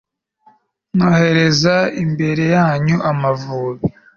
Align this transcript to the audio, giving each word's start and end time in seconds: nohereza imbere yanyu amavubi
nohereza 0.95 1.75
imbere 2.03 2.43
yanyu 2.55 2.97
amavubi 3.11 3.85